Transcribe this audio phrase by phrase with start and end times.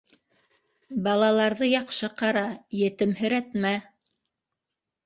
[1.09, 2.45] Балаларҙы яҡшы ҡара,
[2.81, 3.77] етемһерәтмә.